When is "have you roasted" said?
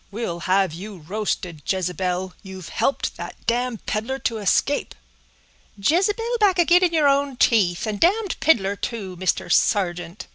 0.49-1.61